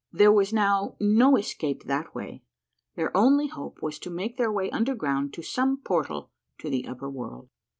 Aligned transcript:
"There 0.11 0.31
was 0.31 0.51
now 0.51 0.95
no 0.99 1.35
escape 1.37 1.83
that 1.83 2.15
way. 2.15 2.41
Their 2.95 3.15
only 3.15 3.45
hope 3.49 3.83
was 3.83 3.99
to 3.99 4.09
make 4.09 4.35
their 4.35 4.51
way 4.51 4.71
underground 4.71 5.31
to 5.35 5.43
some 5.43 5.77
portal 5.77 6.31
to 6.57 6.71
the 6.71 6.87
upper 6.87 7.07
world. 7.07 7.49